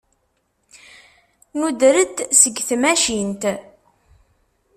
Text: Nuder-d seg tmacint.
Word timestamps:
Nuder-d 1.59 2.17
seg 2.41 2.55
tmacint. 2.69 3.43